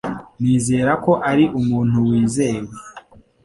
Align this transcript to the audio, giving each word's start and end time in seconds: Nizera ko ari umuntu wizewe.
Nizera 0.41 0.91
ko 1.03 1.11
ari 1.29 1.45
umuntu 1.59 1.95
wizewe. 2.07 2.71